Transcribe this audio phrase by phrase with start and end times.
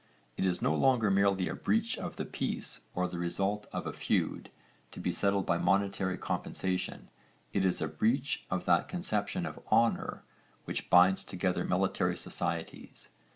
[0.35, 3.93] It is no longer merely a breach of the peace or the result of a
[3.93, 4.49] feud,
[4.93, 7.11] to be settled by monetary compensation,
[7.53, 10.23] it is a breach of that conception of honour
[10.65, 13.09] which binds together military societies.